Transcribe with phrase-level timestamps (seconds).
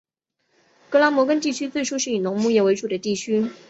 [0.89, 3.51] 格拉摩根地区最初是以农牧业为主的地区。